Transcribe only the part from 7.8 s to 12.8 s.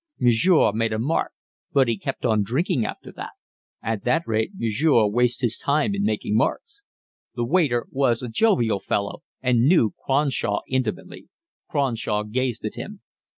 was a jovial fellow and knew Cronshaw intimately. Cronshaw gazed at